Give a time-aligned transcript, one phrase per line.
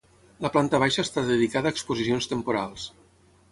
[0.45, 2.91] La planta baixa està dedicada a exposicions temporals.